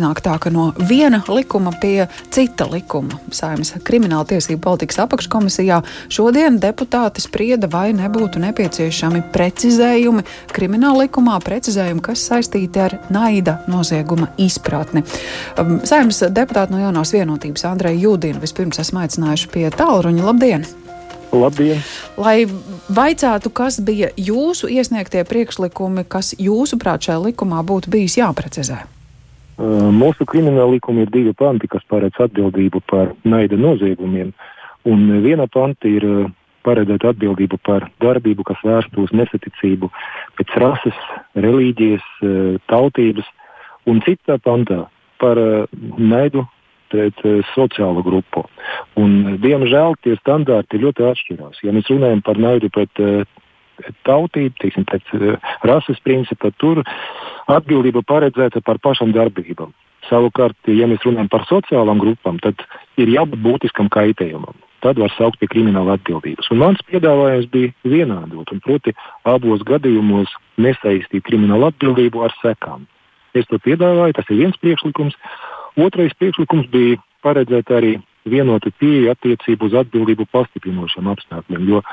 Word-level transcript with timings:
Nāk 0.00 0.22
tā, 0.24 0.36
ka 0.40 0.50
no 0.52 0.70
viena 0.88 1.20
likuma 1.28 1.72
pie 1.80 2.06
cita 2.32 2.64
likuma 2.70 3.18
Saimnes 3.34 3.74
krimināla 3.84 4.24
tiesību 4.30 4.62
politikas 4.64 5.00
apakškomisijā 5.04 5.80
šodien 6.12 6.56
deputāti 6.62 7.22
sprieda, 7.24 7.68
vai 7.70 7.90
nebūtu 7.96 8.40
nepieciešami 8.40 9.22
precizējumi 9.34 10.24
krimināla 10.54 11.04
likumā, 11.04 11.36
precizējumi, 11.44 12.04
kas 12.04 12.24
saistīti 12.30 12.80
ar 12.80 12.96
naida 13.12 13.58
nozieguma 13.70 14.30
izpratni. 14.40 15.04
Um, 15.60 15.80
Saimnes 15.84 16.22
deputāti 16.32 16.74
no 16.74 16.80
jaunās 16.80 17.12
vienotības 17.16 17.66
Andreja 17.68 18.06
Jūdina 18.06 18.40
vispirms 18.40 18.80
esmu 18.80 19.04
aicinājuši 19.04 19.50
pie 19.52 19.66
tālruņa. 19.74 20.24
Labdien! 20.30 20.64
Labdien! 21.30 21.82
Lai 22.18 22.46
vaicātu, 22.90 23.52
kas 23.54 23.78
bija 23.84 24.10
jūsu 24.18 24.70
iesniegtie 24.72 25.22
priekšlikumi, 25.28 26.06
kas 26.08 26.32
jūsuprāt 26.38 27.06
šajā 27.06 27.20
likumā 27.28 27.62
būtu 27.66 27.92
bijis 27.92 28.18
jāprecizē? 28.18 28.80
Mūsu 29.60 30.24
krimināla 30.24 30.72
likuma 30.72 31.04
ir 31.04 31.10
divi 31.12 31.34
panti, 31.36 31.68
kas 31.68 31.84
paredz 31.90 32.16
atbildību 32.22 32.80
par 32.88 33.12
naida 33.28 33.58
noziegumiem. 33.60 34.32
Un 34.88 35.02
viena 35.20 35.44
panta 35.52 35.88
ir 35.88 36.06
paredzēta 36.64 37.12
atbildība 37.12 37.58
par 37.64 37.88
darbību, 38.00 38.44
kas 38.48 38.62
vērsta 38.64 39.00
uz 39.02 39.12
nesaticību 39.16 39.90
pēc 40.38 40.54
rases, 40.62 41.02
reliģijas, 41.36 42.06
tautības, 42.72 43.28
un 43.88 44.00
citā 44.06 44.38
pantā 44.40 44.86
par 45.20 45.40
naidu 45.98 46.46
pret 46.90 47.20
sociālo 47.52 48.02
grupu. 48.04 48.46
Un, 48.98 49.36
diemžēl 49.44 49.94
tie 50.04 50.16
standarti 50.20 50.80
ļoti 50.80 51.06
atšķirās. 51.10 51.60
Ja 51.64 51.76
mēs 51.76 51.92
runājam 51.92 52.24
par 52.24 52.40
naidu 52.40 52.72
pret 52.72 53.04
tautību, 54.08 54.56
teiksim, 54.60 54.88
pēc 54.88 55.12
rases 55.68 56.00
principa, 56.04 56.50
tur 56.60 56.82
atbildība 57.54 58.02
paredzēta 58.06 58.62
par 58.64 58.80
pašām 58.82 59.14
darbībām. 59.16 59.72
Savukārt, 60.08 60.56
ja 60.66 60.88
mēs 60.90 61.04
runājam 61.04 61.28
par 61.30 61.44
sociālām 61.48 62.00
grupām, 62.00 62.40
tad 62.42 62.62
ir 63.00 63.10
jābūt 63.12 63.42
būtiskam 63.44 63.90
kaitējumam. 63.92 64.56
Tad 64.80 64.96
var 64.98 65.12
saukt 65.12 65.36
pie 65.40 65.48
krimināla 65.52 65.98
atbildības. 65.98 66.48
Un 66.54 66.62
mans 66.62 66.80
piedāvājums 66.88 67.50
bija 67.52 67.74
vienādot, 67.84 68.48
proti, 68.64 68.94
abos 69.28 69.60
gadījumos 69.68 70.32
nesaistīt 70.56 71.26
kriminālu 71.26 71.68
atbildību 71.68 72.24
ar 72.24 72.34
sekām. 72.40 72.88
Es 73.36 73.46
to 73.50 73.60
piedāvāju, 73.62 74.16
tas 74.16 74.30
ir 74.32 74.40
viens 74.40 74.56
priekšlikums. 74.62 75.18
Otrais 75.78 76.16
priekšlikums 76.18 76.70
bija 76.72 76.98
paredzēt 77.22 77.70
arī 77.76 77.98
vienotu 78.24 78.72
pieeju 78.80 79.12
attiecību 79.12 79.68
uz 79.68 79.76
atbildību 79.84 80.26
pastiprinošiem 80.32 81.12
apstākļiem. 81.12 81.68
Jo 81.68 81.84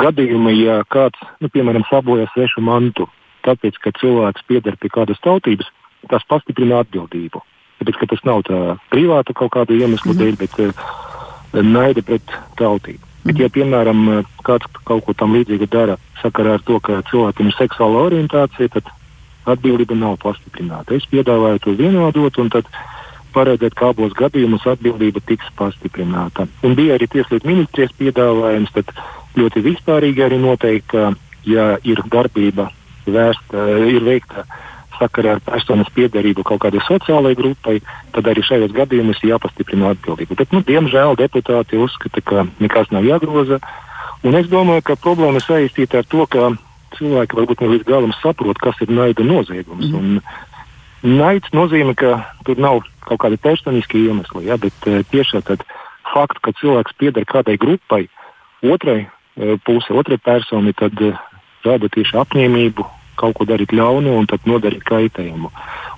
gadījumi, 0.00 0.56
ja 0.64 0.80
kāds, 0.88 1.20
nu, 1.40 1.52
piemēram, 1.52 1.84
sabojā 1.92 2.26
svešu 2.32 2.64
mantu, 2.64 3.06
tāpēc, 3.46 3.78
ka 3.82 3.92
cilvēks 4.00 4.46
pieder 4.48 4.76
pie 4.80 4.90
kādas 4.92 5.20
tautības, 5.24 5.68
tas 6.10 6.24
pastiprina 6.28 6.80
atbildību. 6.84 7.42
Tāpēc, 7.80 8.00
ka 8.00 8.10
tas 8.12 8.24
nav 8.28 8.42
tā 8.48 8.58
privāta 8.92 9.36
kaut 9.36 9.54
kāda 9.56 9.76
iemesla 9.76 10.12
mm 10.12 10.18
-hmm. 10.18 10.20
dēļ, 10.20 10.36
bet 10.38 10.58
uh, 10.60 11.62
naida 11.62 12.02
pret 12.02 12.36
tautību. 12.60 13.04
Bet, 13.24 13.38
ja, 13.38 13.50
piemēram, 13.52 14.24
kāds 14.44 14.64
kaut 14.88 15.04
ko 15.04 15.12
tam 15.12 15.34
līdzīgu 15.36 15.68
dara 15.68 15.98
sakarā 16.22 16.56
ar 16.56 16.62
to, 16.64 16.80
ka 16.80 17.02
cilvēkam 17.10 17.50
ir 17.50 17.56
seksuāla 17.58 18.06
orientācija, 18.08 18.68
tad 18.68 18.88
atbildība 19.44 19.94
nav 19.94 20.16
pastiprināta. 20.22 20.96
Es 20.96 21.04
piedāvāju 21.10 21.60
to 21.64 21.74
vienādot, 21.76 22.38
un 22.40 22.48
tad 22.48 22.68
paredzēt, 23.34 23.76
ka 23.78 23.92
abos 23.92 24.16
gadījumos 24.18 24.66
atbildība 24.66 25.22
tiks 25.26 25.52
pastiprināta. 25.58 26.48
Un 26.66 26.74
bija 26.78 26.96
arī 26.96 27.10
Tieslietu 27.10 27.48
ministrijas 27.48 27.92
piedāvājums, 27.98 28.72
tad 28.74 28.92
ļoti 29.38 29.64
vispārīgi 29.68 30.24
arī 30.26 30.40
noteikti, 30.40 30.88
ka, 30.90 31.12
ja 31.46 31.76
ir 31.84 32.02
darbība 32.10 32.70
vērsta, 33.14 33.64
ir 33.90 34.04
veikta 34.06 34.46
sakarā 35.00 35.36
ar 35.36 35.44
personas 35.44 35.88
piedarību 35.96 36.44
kaut 36.46 36.62
kādai 36.64 36.82
sociālajai 36.84 37.38
grupai, 37.38 37.76
tad 38.14 38.28
arī 38.30 38.44
šajos 38.44 38.74
gadījumos 38.76 39.22
ir 39.22 39.34
jāpastiprina 39.34 39.94
atbildība. 39.94 40.36
Bet, 40.42 40.52
nu, 40.54 40.62
diemžēl 40.66 41.16
deputāti 41.20 41.80
uzskata, 41.80 42.20
ka 42.20 42.44
nekas 42.60 42.92
nav 42.94 43.06
jāgroza. 43.08 43.60
Un 44.26 44.36
es 44.36 44.50
domāju, 44.52 44.84
ka 44.84 44.98
problēma 45.00 45.40
saistīta 45.40 46.02
ar 46.02 46.08
to, 46.10 46.26
ka 46.28 46.50
cilvēki 46.98 47.38
varbūt 47.38 47.64
ne 47.64 47.72
līdz 47.74 47.88
galam 47.88 48.12
saprot, 48.20 48.60
kas 48.60 48.80
ir 48.84 48.92
naida 48.92 49.24
noziegums. 49.24 49.88
Mm. 49.88 50.20
Un 51.00 51.16
naids 51.16 51.48
nozīmē, 51.56 51.96
ka 51.96 52.18
tur 52.44 52.60
nav 52.60 52.82
kaut 53.06 53.22
kāda 53.24 53.40
personiska 53.40 53.96
iemesla, 53.96 54.44
ja, 54.44 54.60
bet 54.60 54.76
tieši 54.84 55.40
tāda 55.46 55.64
fakta, 56.10 56.44
ka 56.44 56.56
cilvēks 56.60 56.98
pieder 57.00 57.24
kādai 57.24 57.56
grupai, 57.60 58.04
otrai 58.60 59.06
pusē, 59.64 59.96
otrai 59.96 60.18
personai, 60.20 60.74
tad 60.76 60.98
rada 61.64 61.88
tieši 61.88 62.18
apņēmību 62.20 62.84
kaut 63.20 63.36
ko 63.38 63.46
darīt 63.48 63.74
ļaunu 63.76 64.16
un 64.18 64.28
tad 64.30 64.46
nodarīt 64.48 64.84
kaitējumu. 64.88 65.50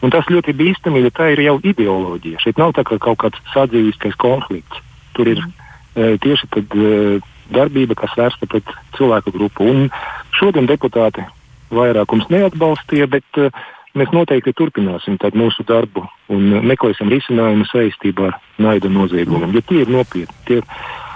Un 0.03 0.11
tas 0.11 0.27
ļoti 0.31 0.55
bīstami, 0.59 1.05
jo 1.05 1.13
tā 1.15 1.31
ir 1.33 1.45
jau 1.45 1.59
ideoloģija. 1.63 2.41
Šeit 2.43 2.59
nav 2.59 2.75
tā 2.77 2.85
kā 2.87 2.99
kaut 3.03 3.21
kāds 3.23 3.43
sadzīviskais 3.53 4.19
konflikts. 4.19 4.81
Tur 5.17 5.31
ir 5.31 5.43
e, 5.43 6.17
tieši 6.23 6.49
tad, 6.51 6.75
e, 6.75 7.21
darbība, 7.55 7.97
kas 7.99 8.17
vērsta 8.19 8.49
pret 8.51 8.73
cilvēku 8.97 9.35
grupu. 9.35 9.69
Un 9.69 9.93
šodien 10.35 10.67
deputāti 10.71 11.25
vairākums 11.73 12.27
neatbalstīja, 12.33 13.07
bet 13.13 13.39
e, 13.39 13.53
mēs 13.99 14.11
noteikti 14.17 14.55
turpināsim 14.59 15.21
mūsu 15.39 15.67
darbu 15.69 16.07
un 16.33 16.65
meklēsim 16.67 17.13
risinājumu 17.13 17.69
saistībā 17.71 18.33
ar 18.33 18.41
naida 18.59 18.91
noziegumiem, 18.91 19.55
jo 19.55 19.63
tie 19.69 19.85
ir 19.85 19.93
nopietni. 19.93 20.35
Tie, 20.49 20.63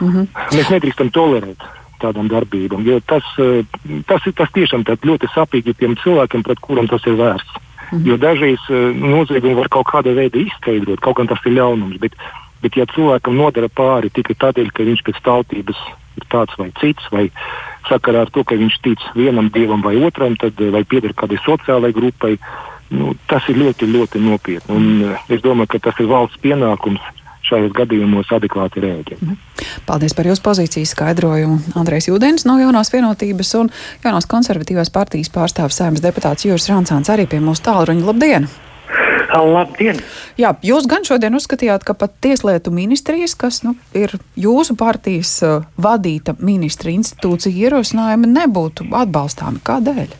mm 0.00 0.12
-hmm. 0.12 0.26
Mēs 0.52 0.70
nedrīkstam 0.70 1.10
tolerēt 1.10 1.66
tādām 2.02 2.30
darbībām. 2.30 2.84
Jo 2.86 3.00
tas, 3.00 3.26
eh, 3.38 3.64
tas 4.06 4.26
ir 4.26 4.32
tas 4.32 4.50
tiešām 4.54 4.84
ļoti 4.84 5.30
sāpīgi 5.34 5.76
tiem 5.76 5.96
cilvēkiem, 6.02 6.42
pret 6.42 6.60
kuriem 6.60 6.88
tas 6.88 7.04
ir 7.06 7.16
vērsts. 7.18 7.54
Mm 7.56 7.98
-hmm. 7.98 8.06
Jo 8.06 8.16
dažreiz 8.16 8.62
eh, 8.70 8.94
noziegumi 8.94 9.54
var 9.54 9.68
kaut 9.68 9.86
kādā 9.86 10.14
veidā 10.14 10.38
izskaidrot, 10.46 11.00
kaut 11.00 11.16
gan 11.16 11.26
tas 11.26 11.38
ir 11.46 11.52
ļaunums. 11.52 11.98
Bet, 11.98 12.12
bet 12.62 12.76
ja 12.76 12.86
cilvēkam 12.86 13.36
nodara 13.36 13.68
pāri 13.68 14.10
tikai 14.10 14.34
tādēļ, 14.34 14.72
ka 14.72 14.82
viņš 14.82 15.02
pēc 15.02 15.22
tautības 15.22 15.78
ir 16.16 16.24
tāds 16.28 16.56
vai 16.58 16.72
cits, 16.80 17.04
vai 17.10 17.30
sakarā 17.88 18.20
ar 18.20 18.30
to, 18.30 18.44
ka 18.44 18.54
viņš 18.54 18.80
tic 18.82 18.98
vienam 19.14 19.50
dievam 19.50 19.82
vai 19.82 19.96
otram, 19.96 20.36
tad, 20.36 20.52
eh, 20.60 20.70
vai 20.70 20.84
pieder 20.84 21.12
kādai 21.12 21.38
sociālai 21.44 21.92
grupai, 21.92 22.38
nu, 22.90 23.14
tas 23.26 23.48
ir 23.48 23.56
ļoti, 23.56 23.84
ļoti 23.86 24.18
nopietni. 24.20 24.74
Un, 24.76 25.16
es 25.28 25.40
domāju, 25.40 25.66
ka 25.66 25.78
tas 25.78 26.00
ir 26.00 26.06
valsts 26.06 26.40
pienākums 26.42 27.00
šajos 27.48 27.72
gadījumos 27.76 28.30
adekvāti 28.36 28.82
rēģēt. 28.84 29.22
Mhm. 29.22 29.40
Paldies 29.86 30.14
par 30.16 30.28
jūsu 30.28 30.44
pozīcijas 30.44 30.94
skaidrojumu. 30.96 31.58
Andrejs 31.78 32.10
Jūdenis 32.10 32.46
no 32.48 32.58
jaunās 32.60 32.92
vienotības 32.92 33.54
un 33.60 33.72
jaunās 34.04 34.28
konservatīvās 34.30 34.92
partijas 34.94 35.32
pārstāvs 35.32 35.78
saimnes 35.80 36.04
deputāts 36.04 36.46
Jūras 36.48 36.70
Rancāns 36.72 37.12
arī 37.12 37.28
pie 37.30 37.42
mūsu 37.42 37.66
tālruņa. 37.68 38.06
Labdien! 38.06 38.48
Labdien! 39.36 39.98
Jā, 40.40 40.54
jūs 40.64 40.86
gan 40.88 41.04
šodien 41.04 41.34
uzskatījāt, 41.36 41.84
ka 41.84 41.96
pat 41.98 42.14
Tieslietu 42.24 42.70
ministrijas, 42.72 43.34
kas 43.36 43.62
nu, 43.66 43.74
ir 43.96 44.14
jūsu 44.38 44.76
partijas 44.78 45.32
uh, 45.44 45.66
vadīta 45.76 46.36
ministra 46.40 46.92
institūcija, 46.94 47.52
ierosinājumi 47.66 48.30
nebūtu 48.32 48.88
atbalstāmi. 48.96 49.60
Kādēļ? 49.66 50.16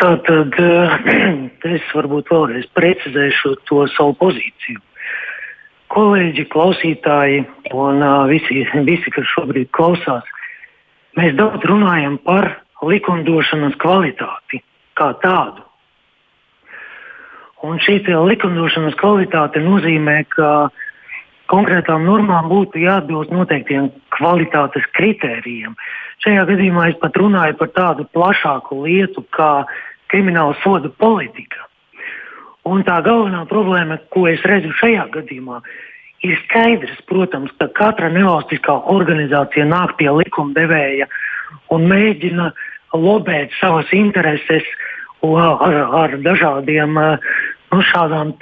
Tā 0.00 0.12
tad 0.28 0.58
uh, 0.62 0.96
es 1.76 1.92
varbūt 1.96 2.32
vēlreiz 2.32 2.68
precizēšu 2.76 3.56
to 3.68 3.84
savu 3.96 4.16
pozīciju 4.22 4.85
kolēģi, 5.96 6.46
klausītāji 6.52 7.44
un 7.74 8.02
uh, 8.04 8.24
visi, 8.30 8.64
visi, 8.86 9.12
kas 9.14 9.28
šobrīd 9.32 9.72
klausās, 9.76 10.26
mēs 11.18 11.36
daudz 11.38 11.64
runājam 11.68 12.18
par 12.24 12.52
likumdošanas 12.84 13.78
kvalitāti 13.80 14.62
kā 14.96 15.12
tādu. 15.22 15.64
Un 17.66 17.80
šī 17.82 18.02
likumdošanas 18.04 18.94
kvalitāte 19.00 19.62
nozīmē, 19.64 20.20
ka 20.30 20.68
konkrētām 21.50 22.04
normām 22.06 22.50
būtu 22.50 22.82
jāatbilst 22.82 23.32
noteiktiem 23.32 23.88
kvalitātes 24.14 24.84
kritērijiem. 24.98 25.74
Šajā 26.24 26.44
gadījumā 26.50 26.90
es 26.90 26.98
pat 27.00 27.16
runāju 27.20 27.56
par 27.60 27.72
tādu 27.76 28.06
plašāku 28.12 28.82
lietu 28.84 29.24
kā 29.36 29.64
krimināla 30.12 30.56
soda 30.62 30.90
politika. 31.00 31.66
Un 32.66 32.82
tā 32.86 32.98
galvenā 33.06 33.44
problēma, 33.50 34.00
ko 34.10 34.26
es 34.30 34.42
redzu 34.48 34.72
šajā 34.80 35.06
gadījumā, 35.14 35.60
ir 36.26 36.38
skaidrs, 36.46 36.98
protams, 37.06 37.52
ka 37.60 37.68
katra 37.76 38.10
nevalstiskā 38.10 38.74
organizācija 38.90 39.66
nāk 39.68 39.94
pie 40.00 40.08
likumdevēja 40.10 41.06
un 41.74 41.86
mēģina 41.90 42.50
lobēt 42.96 43.54
savas 43.60 43.90
intereses 43.94 44.66
ar, 45.22 45.76
ar 46.02 46.16
dažādiem 46.24 46.96
nu, 46.96 47.80
šādām 47.90 48.34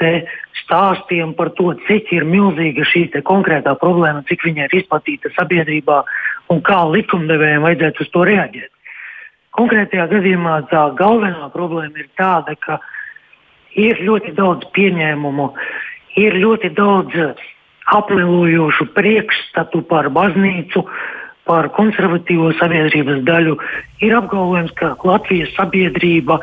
stāstiem 0.62 1.34
par 1.36 1.50
to, 1.58 1.72
cik 1.88 2.12
ir 2.16 2.24
milzīga 2.28 2.86
šī 2.88 3.08
konkrētā 3.24 3.74
problēma, 3.80 4.24
cik 4.28 4.44
viņa 4.46 4.68
ir 4.68 4.78
izplatīta 4.80 5.32
sabiedrībā 5.36 6.02
un 6.52 6.62
kā 6.64 6.80
likumdevējiem 6.92 7.64
vajadzētu 7.64 8.04
uz 8.04 8.12
to 8.14 8.24
reaģēt. 8.28 8.70
Konkrētajā 9.54 10.08
gadījumā 10.10 10.54
tā 10.70 10.88
galvenā 10.98 11.48
problēma 11.54 12.02
ir 12.02 12.08
tāda, 12.18 12.56
ka 12.58 12.80
ir 13.74 14.00
ļoti 14.06 14.34
daudz 14.38 14.66
pieņēmumu, 14.76 15.50
ir 16.20 16.38
ļoti 16.38 16.70
daudz 16.76 17.14
apmelojošu 17.94 18.88
priekšstatu 18.96 19.82
par 19.90 20.08
baznīcu, 20.14 20.84
par 21.44 21.68
konservatīvo 21.76 22.54
sabiedrības 22.60 23.24
daļu. 23.28 23.56
Ir 24.04 24.16
apgalvojums, 24.16 24.72
ka 24.78 24.94
Latvijas 25.04 25.52
sabiedrība 25.58 26.38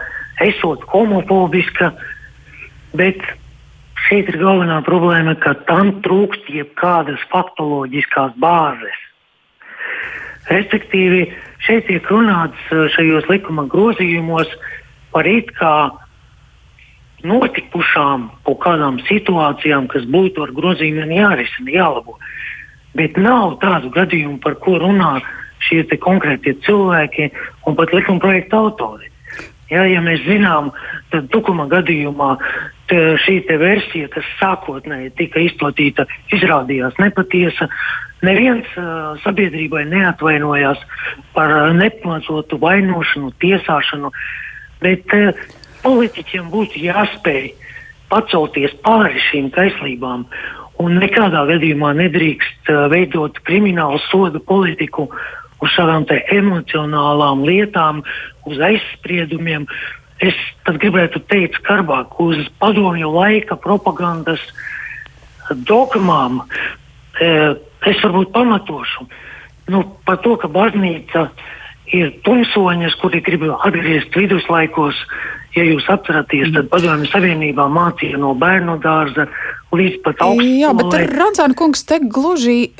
esot 0.46 0.84
homofobiska, 0.92 1.94
bet 2.98 3.24
šeit 4.08 4.30
ir 4.30 4.38
galvenā 4.42 4.82
problēma, 4.86 5.36
ka 5.42 5.56
tam 5.70 5.96
trūkst 6.06 6.50
jebkādas 6.54 7.22
faktoloģiskās 7.34 8.38
bāzes. 8.42 9.00
Respektīvi, 10.52 11.26
šeit 11.66 11.88
tiek 11.88 12.08
runāts 12.10 12.70
eh, 12.74 12.88
šajos 12.96 13.30
likuma 13.30 13.68
grozījumos 13.72 14.50
par 15.14 15.28
it 15.30 15.52
kā 15.58 15.92
notikušām 17.28 18.30
kaut 18.48 18.60
kādām 18.64 19.00
situācijām, 19.08 19.88
kas 19.92 20.08
būtu 20.10 20.46
ar 20.46 20.56
grozījumiem 20.58 21.14
jārisina, 21.18 21.76
jālabo. 21.76 22.18
Bet 22.98 23.18
nav 23.18 23.60
tādu 23.62 23.92
gadījumu, 23.94 24.40
par 24.44 24.58
ko 24.64 24.78
runā 24.82 25.20
šie 25.68 25.86
konkrētie 26.02 26.58
cilvēki 26.66 27.32
un 27.68 27.78
pat 27.78 27.94
likuma 27.94 28.20
projekta 28.20 28.60
autori. 28.66 29.12
Ja, 29.72 29.86
ja 29.88 30.02
mēs 30.04 30.26
zinām, 30.28 30.74
tad 31.14 31.30
Tukuma 31.32 31.64
gadījumā 31.72 32.34
šī 32.92 33.38
versija, 33.48 34.10
kas 34.12 34.28
sākotnēji 34.42 35.14
tika 35.16 35.40
izplatīta, 35.40 36.04
izrādījās 36.36 36.98
nepatiesa. 37.00 37.70
Neviens 38.22 38.68
uh, 38.76 39.16
sabiedrībai 39.24 39.86
neatvainojās 39.90 40.82
par 41.34 41.72
nepamatotu 41.74 42.60
vainošanu, 42.62 43.32
tiesāšanu, 43.42 44.12
bet 44.84 45.16
uh, 45.16 45.32
politiķiem 45.84 46.50
būtu 46.54 46.82
jāspēj 46.86 47.52
pacelties 48.12 48.74
pāri 48.86 49.22
šīm 49.30 49.52
kaislībām 49.56 50.26
un 50.82 50.98
nekādā 51.00 51.46
gadījumā 51.50 51.94
nedrīkst 52.00 52.72
uh, 52.72 52.88
veidot 52.92 53.38
kriminālu 53.48 54.02
sodu 54.10 54.42
politiku 54.44 55.08
uz 55.62 55.74
šādām 55.76 56.08
emocionālām 56.10 57.44
lietām, 57.46 58.02
uz 58.50 58.60
aizspriedumiem. 58.66 59.68
Es 60.22 60.38
gribētu 60.66 61.22
teikt, 61.30 61.60
skarbāk 61.62 62.18
uz 62.22 62.38
padomju 62.62 63.10
laika 63.14 63.58
propagandas 63.58 64.42
dogmām. 65.70 66.44
E, 67.22 67.30
es 67.90 68.02
varbūt 68.04 68.30
pamatošu 68.34 69.08
nu, 69.72 69.84
par 70.06 70.20
to, 70.26 70.36
ka 70.38 70.50
baznīca 70.52 71.30
ir 71.92 72.14
tumsoņas, 72.26 72.98
kuri 73.02 73.22
grib 73.26 73.48
atgriezt 73.52 74.16
viduslaikos. 74.16 74.98
Ja 75.56 75.66
jūs 75.68 75.88
atceraties, 75.92 76.54
tad 76.56 76.70
Padomju 76.72 77.10
Savienībā 77.12 77.66
mācīja 77.68 78.20
no 78.22 78.32
bērnu 78.40 78.78
dārza 78.84 79.28
līdz 79.72 80.02
pat 80.04 80.22
augstskolai. 80.26 80.60
Jā, 80.60 80.72
bet 80.76 80.96
Rancāna 81.16 81.56
kungs 81.58 81.84
te 81.88 81.98
gluži, 82.04 82.72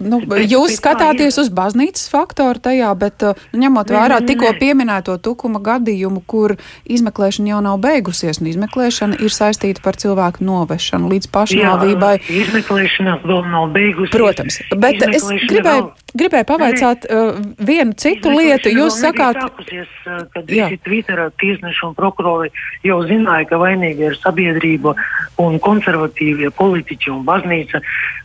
nu, 0.00 0.20
jūs 0.40 0.76
skatāties 0.78 1.36
uz 1.42 1.50
baznīcas 1.52 2.08
faktoru 2.12 2.62
tajā, 2.62 2.92
bet 2.98 3.24
uh, 3.26 3.42
nu, 3.52 3.62
ņemot 3.66 3.92
vērā 3.92 4.20
tikko 4.26 4.52
pieminēto 4.60 5.18
tukuma 5.22 5.60
gadījumu, 5.62 6.22
kur 6.26 6.56
izmeklēšana 6.88 7.52
jau 7.52 7.60
nav 7.64 7.80
beigusies, 7.84 8.40
un 8.40 8.48
izmeklēšana 8.52 9.20
ir 9.22 9.34
saistīta 9.34 9.84
par 9.84 9.98
cilvēku 10.00 10.44
novešanu 10.46 11.12
līdz 11.12 11.28
pašnāvībai. 11.34 12.14
Jā, 12.22 12.38
izmeklēšana 12.46 13.18
vēl 13.26 13.44
nav 13.52 13.68
beigusies. 13.76 14.14
Protams, 14.16 14.60
bet 14.72 15.04
es 15.08 15.28
gribēju, 15.28 15.84
vēl... 15.84 16.16
gribēju 16.24 16.48
pavaicāt 16.48 17.06
uh, 17.08 17.36
vienu 17.60 17.96
citu 18.00 18.32
lietu. 18.32 18.72
Jūs 18.72 19.02
sakāt, 19.04 19.36
sākusies, 19.36 19.92
uh, 20.08 20.24
kad 20.32 20.48
visi 20.48 20.80
Twitterā 20.88 21.28
tiesneši 21.42 21.86
un 21.90 21.96
prokurori 21.98 22.52
jau 22.86 23.02
zināja, 23.04 23.50
ka 23.52 23.60
vainīga 23.60 24.10
ir 24.10 24.18
sabiedrība 24.20 24.96
un 25.42 25.60
konservatīva 25.62 26.21
konservatīvie 26.22 26.50
politiķi 26.56 27.10
un 27.10 27.24
baznīca. 27.24 27.80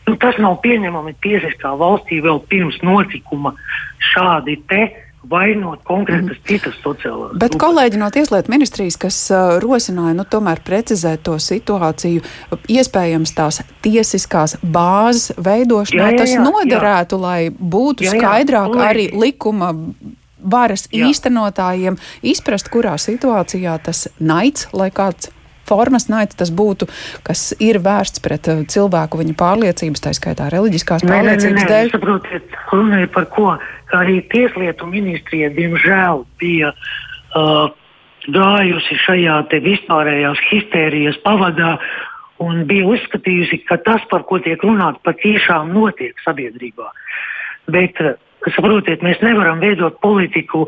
Nu, 0.07 0.15
tas 0.17 0.37
nav 0.39 0.61
pieņemami 0.61 1.17
tiesiskā 1.21 1.75
valstī 1.77 2.21
vēl 2.21 2.39
pirms 2.49 2.81
notikuma 2.83 3.55
šādi 4.13 4.57
te 4.67 5.03
vainot 5.27 5.81
konkrētas 5.83 6.37
mm. 6.37 6.43
citas 6.47 6.75
sociālās. 6.79 7.33
Bet 7.33 7.51
grupas. 7.51 7.59
kolēģi 7.65 7.97
no 7.99 8.09
Tieslietu 8.09 8.51
ministrijas, 8.53 8.95
kas 8.95 9.17
uh, 9.31 9.57
rosināja 9.59 10.15
nu, 10.15 10.23
tomēr 10.23 10.61
precizēt 10.63 11.25
to 11.27 11.35
situāciju, 11.35 12.21
iespējams 12.71 13.33
tās 13.35 13.59
tiesiskās 13.83 14.55
bāzes 14.63 15.33
veidošanā, 15.35 15.99
jā, 15.99 16.13
jā, 16.13 16.15
jā, 16.15 16.21
tas 16.21 16.37
noderētu, 16.39 17.19
jā. 17.19 17.25
lai 17.25 17.39
būtu 17.51 18.07
jā, 18.07 18.13
jā, 18.13 18.21
skaidrāk 18.21 18.71
kolēģi. 18.71 18.87
arī 18.87 19.09
likuma 19.19 19.73
varas 20.37 20.87
jā. 20.93 21.09
īstenotājiem 21.09 21.97
izprast, 22.23 22.71
kurā 22.71 22.95
situācijā 23.01 23.75
tas 23.83 24.05
naids, 24.23 24.69
lai 24.71 24.93
kāds 24.95 25.33
formas 25.67 26.07
naids 26.11 26.37
tas 26.39 26.51
būtu, 26.53 26.87
kas 27.27 27.51
ir 27.63 27.79
vērsts 27.83 28.23
pret 28.23 28.49
uh, 28.51 28.63
cilvēku 28.69 29.19
viņa 29.21 29.35
pārliecības, 29.39 30.03
tā 30.03 30.13
skaitā 30.17 30.49
reliģiskās 30.53 31.05
nē, 31.05 31.11
pārliecības 31.13 31.61
nē, 31.61 31.65
nē, 31.65 31.71
dēļ. 31.71 31.91
Saprotiet, 31.95 32.57
runa 32.71 33.01
ir 33.03 33.11
par 33.13 33.29
ko, 33.33 33.49
arī 33.97 34.19
Tieslietu 34.31 34.89
ministrija, 34.89 35.51
diemžēl, 35.55 36.23
bija 36.41 36.73
uh, 36.73 37.69
gājusi 38.27 38.99
šajā 39.05 39.39
vispārējās 39.63 40.43
histērijas 40.49 41.19
pavadā 41.23 41.77
un 42.43 42.65
bija 42.69 42.85
uzskatījusi, 42.91 43.63
ka 43.69 43.79
tas, 43.81 44.03
par 44.11 44.27
ko 44.29 44.39
tiek 44.43 44.61
runāts, 44.63 45.01
patiešām 45.07 45.71
notiek 45.73 46.17
sabiedrībā. 46.25 46.91
Bet, 47.73 47.99
uh, 48.03 48.19
saprotiet, 48.55 49.03
mēs 49.05 49.23
nevaram 49.25 49.63
veidot 49.63 49.99
politiku 50.03 50.67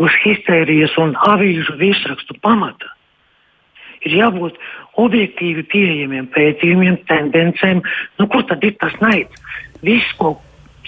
uz 0.00 0.14
histērijas 0.24 0.96
un 0.98 1.12
avīžu 1.28 1.76
virsrakstu 1.80 2.38
pamata 2.40 2.88
ir 4.06 4.16
jābūt 4.16 4.58
objektīvi 5.00 5.64
pieejamiem 5.70 6.28
pētījumiem, 6.34 7.00
tendencēm. 7.08 7.82
Nu, 8.18 8.26
kur 8.30 8.44
tad 8.48 8.64
ir 8.64 8.76
tas 8.80 8.96
naids? 9.00 9.34
Viss, 9.84 10.16
ko 10.20 10.34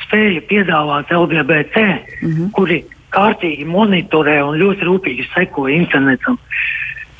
spēja 0.05 0.43
piedāvāt 0.49 1.13
LGBT, 1.13 1.77
mm 1.79 2.33
-hmm. 2.33 2.51
kuri 2.57 2.83
kārtīgi 3.13 3.65
monitorē 3.69 4.41
un 4.45 4.59
ļoti 4.59 4.89
rūpīgi 4.89 5.29
seko 5.35 5.69
internetam. 5.69 6.39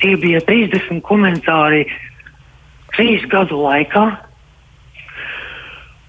Tie 0.01 0.17
bija 0.17 0.41
30 0.41 1.01
komentāri 1.01 1.85
trīs 2.95 3.25
gadu 3.29 3.61
laikā. 3.63 4.05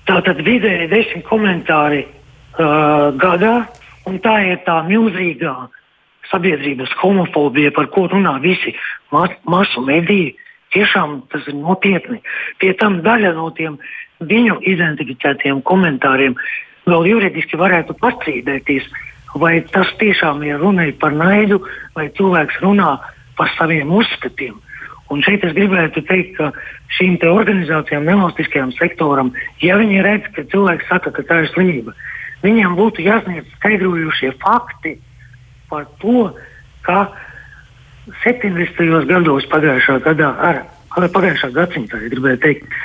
Tātad 0.09 0.43
vidēji 0.45 0.89
10 0.89 1.23
komentāri 1.29 2.05
uh, 2.05 3.13
gadā, 3.17 3.67
un 4.07 4.19
tā 4.21 4.37
ir 4.51 4.61
tā 4.67 4.83
milzīgā 4.89 5.55
sabiedrības 6.31 6.93
homofobija, 7.01 7.73
par 7.77 7.89
ko 7.93 8.09
runā 8.09 8.37
visi 8.43 8.75
mas, 9.15 9.35
masu 9.47 9.85
mediji. 9.87 10.35
Tiešām 10.75 11.21
tas 11.31 11.47
ir 11.47 11.55
nopietni. 11.55 12.19
Pie 12.59 12.73
tam 12.81 12.99
daļa 13.07 13.35
no 13.37 13.51
tiem 13.55 13.79
viņu 14.25 14.59
identificētiem 14.67 15.63
komentāriem 15.63 16.35
vēl 16.89 17.07
juridiski 17.13 17.59
varētu 17.61 17.97
pastrīdēties, 18.01 18.89
vai 19.39 19.61
tas 19.75 19.91
tiešām 20.01 20.43
ir 20.47 20.59
runa 20.63 20.87
par 21.01 21.15
naidu, 21.17 21.61
vai 21.95 22.09
cilvēks 22.19 22.61
runā 22.65 22.97
par 23.39 23.51
saviem 23.59 23.93
uzskatiem. 23.95 24.59
Un 25.13 25.23
šeit 25.23 25.45
es 25.45 25.53
gribētu 25.55 26.03
teikt, 26.09 26.39
ka 26.39 26.51
šīm 26.97 27.19
organizācijām, 27.29 28.07
nevalstiskajam 28.09 28.73
sektoram, 28.79 29.33
ja 29.63 29.77
viņi 29.79 30.03
redz, 30.03 30.31
ka 30.35 30.47
cilvēks 30.51 30.89
saka, 30.89 31.13
ka 31.13 31.23
tā 31.29 31.43
ir 31.45 31.51
slimība, 31.53 31.93
viņiem 32.43 32.77
būtu 32.79 33.05
jāsniedz 33.05 33.51
skaidrojušie 33.59 34.33
fakti, 34.41 34.97
par 35.69 35.87
to, 36.01 36.31
ka 36.87 37.11
70. 38.25 39.07
gados 39.09 39.47
pagājušā 39.53 39.99
gadā, 40.05 40.31
ar, 40.49 40.63
ar 40.97 41.09
pagājušā 41.15 41.53
gadsimta, 41.55 42.01
ja 42.03 42.13
gribēju 42.13 42.41
teikt, 42.43 42.79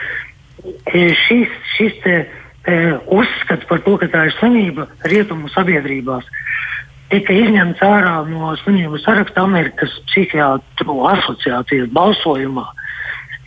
e, 0.94 1.10
šis, 1.26 1.56
šis 1.76 1.98
te, 2.06 2.16
te 2.68 2.78
uzskats 3.12 3.68
par 3.70 3.84
to, 3.86 3.98
ka 4.00 4.10
tā 4.12 4.28
ir 4.30 4.36
slimība 4.40 4.88
rietumu 5.12 5.52
sabiedrībās, 5.52 6.28
tika 7.12 7.36
izņemts 7.36 7.84
ārā 7.84 8.16
no 8.30 8.54
slimību 8.64 9.02
saraksta 9.04 9.44
Amerikas 9.44 9.96
psihiatru 10.12 11.00
asociācijas 11.12 11.90
balsojumā. 11.96 12.68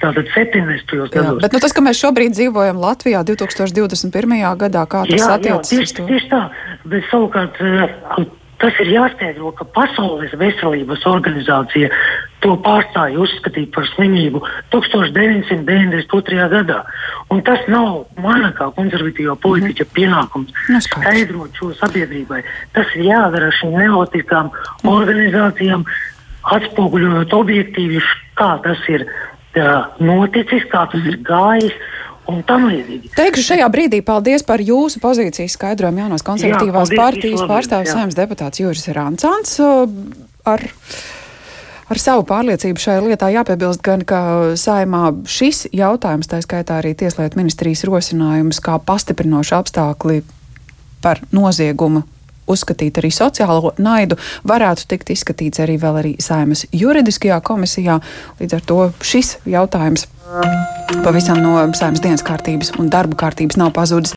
Tātad 0.03 0.27
70. 0.35 0.93
gados. 1.15 1.39
Bet 1.45 1.53
nu, 1.55 1.59
tas, 1.63 1.71
ka 1.71 1.83
mēs 1.85 2.01
šobrīd 2.03 2.35
dzīvojam 2.35 2.81
Latvijā 2.83 3.21
2021. 3.23 4.33
gadā, 4.59 4.83
kā 4.91 5.05
tas 5.07 5.29
attiecas 5.37 5.71
uz 5.77 5.93
to? 5.95 6.07
Tieši 6.09 6.31
tā, 6.33 6.41
bet 6.91 7.07
savukārt 7.07 7.61
e, 7.63 8.25
Tas 8.63 8.77
ir 8.79 8.93
jāskaidro, 8.95 9.51
ka 9.59 9.67
Pasaules 9.75 10.31
veselības 10.39 11.03
organizācija 11.11 11.89
to 12.45 12.55
pārstāja 12.63 13.19
uzskatīt 13.23 13.73
par 13.75 13.89
slimību 13.91 14.43
1992. 14.71 16.47
gadā. 16.53 16.79
Un 17.35 17.43
tas 17.47 17.67
nav 17.73 18.05
mana 18.23 18.53
kā 18.55 18.69
konservatīvā 18.77 19.35
politiķa 19.43 19.87
mm. 19.89 19.93
pienākums 19.97 20.55
nu, 20.71 20.83
skaidrot 20.87 21.59
šo 21.59 21.73
sabiedrībai. 21.81 22.43
Tas 22.77 22.95
ir 22.95 23.09
jādara 23.11 23.51
šīm 23.59 23.75
nevalstiskām 23.81 24.53
mm. 24.53 24.93
organizācijām, 24.95 25.83
atspoguļojot 26.55 27.35
objektīvi, 27.39 28.03
kā 28.39 28.53
tas 28.63 28.79
ir 28.95 29.09
uh, 29.09 29.91
noticis, 29.99 30.71
kā 30.71 30.87
tas 30.95 31.11
ir 31.11 31.19
gājis 31.27 31.75
un 32.31 32.43
tam 32.47 32.69
līdzīgi. 32.71 33.15
Teikšu 33.17 33.47
šajā 33.53 33.71
brīdī 33.73 34.03
paldies 34.07 34.45
par 34.47 34.63
jūsu 34.63 35.01
pozīcijas 35.03 35.57
skaidrojumu 35.57 36.05
jaunās 36.05 36.27
konservatīvās 36.27 36.93
jā, 36.93 37.01
partijas 37.01 37.43
pārstāvis 37.49 37.95
saimnes 37.95 38.19
deputāts 38.19 38.63
Juris 38.63 38.87
Rancāns. 38.95 39.59
Uh, 39.63 39.91
ar, 40.49 40.65
Ar 41.93 41.99
savu 42.01 42.23
pārliecību 42.25 42.81
šajā 42.81 43.01
lietā 43.05 43.27
jāpiebilst 43.35 43.83
gan, 43.85 44.01
ka 44.09 44.55
saimā 44.57 45.11
šis 45.29 45.67
jautājums, 45.77 46.31
tā 46.31 46.39
skaitā 46.41 46.79
arī 46.81 46.95
Tieslietu 46.97 47.37
ministrijas 47.37 47.83
rosinājums, 47.85 48.63
kā 48.65 48.79
pastiprinošu 48.81 49.59
apstākli 49.59 50.23
par 51.05 51.21
noziegumu 51.37 52.07
uzskatīt 52.51 52.99
arī 52.99 53.13
sociālo 53.15 53.75
naidu, 53.79 54.19
varētu 54.49 54.89
tikt 54.91 55.15
izskatīts 55.15 55.63
arī 55.63 55.79
vēl 55.83 56.01
arī 56.03 56.17
saimas 56.23 56.67
juridiskajā 56.73 57.39
komisijā. 57.45 58.01
Līdz 58.41 58.59
ar 58.59 58.67
to 58.67 58.81
šis 59.05 59.37
jautājums 59.47 60.09
pavisam 61.05 61.39
no 61.43 61.55
saimas 61.77 62.01
dienas 62.03 62.23
kārtības 62.27 62.73
un 62.81 62.91
darba 62.93 63.17
kārtības 63.21 63.59
nav 63.61 63.73
pazudis. 63.77 64.11